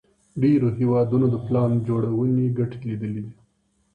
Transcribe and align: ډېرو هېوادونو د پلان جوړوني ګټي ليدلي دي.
ډېرو 0.41 0.67
هېوادونو 0.79 1.25
د 1.31 1.35
پلان 1.45 1.71
جوړوني 1.87 2.45
ګټي 2.57 2.79
ليدلي 2.89 3.21
دي. 3.25 3.35